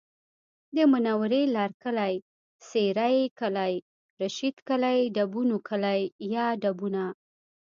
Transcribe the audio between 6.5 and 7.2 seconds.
ډبونه